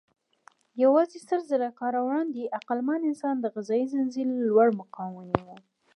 [0.83, 5.49] یواځې سلزره کاله وړاندې عقلمن انسان د غذایي ځنځير لوړ مقام ونیو.